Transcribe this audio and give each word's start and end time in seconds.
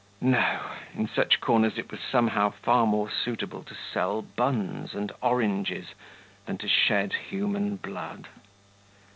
No! 0.19 0.59
in 0.95 1.07
such 1.07 1.39
corners 1.39 1.77
it 1.77 1.91
was 1.91 1.99
somehow 1.99 2.49
far 2.49 2.87
more 2.87 3.07
suitable 3.07 3.61
to 3.61 3.75
sell 3.93 4.23
buns 4.23 4.95
and 4.95 5.11
oranges 5.21 5.89
than 6.47 6.57
to 6.57 6.67
shed 6.67 7.13
human 7.29 7.75
blood. 7.75 8.27